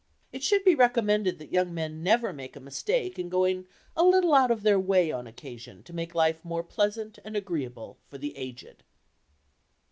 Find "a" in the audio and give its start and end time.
2.55-2.59, 3.95-4.01